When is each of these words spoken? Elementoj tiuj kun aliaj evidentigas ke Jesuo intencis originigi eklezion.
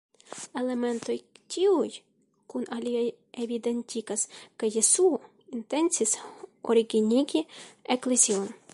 Elementoj 0.59 1.15
tiuj 1.55 1.91
kun 2.53 2.65
aliaj 2.77 3.03
evidentigas 3.45 4.25
ke 4.63 4.71
Jesuo 4.79 5.15
intencis 5.61 6.17
originigi 6.75 7.49
eklezion. 7.97 8.51